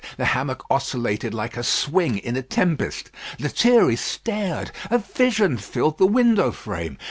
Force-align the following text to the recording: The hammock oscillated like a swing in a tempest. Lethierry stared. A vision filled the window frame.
The 0.17 0.25
hammock 0.25 0.63
oscillated 0.67 1.31
like 1.31 1.55
a 1.55 1.61
swing 1.63 2.17
in 2.17 2.35
a 2.35 2.41
tempest. 2.41 3.11
Lethierry 3.37 3.95
stared. 3.95 4.71
A 4.89 4.97
vision 4.97 5.57
filled 5.57 5.99
the 5.99 6.07
window 6.07 6.51
frame. 6.51 6.97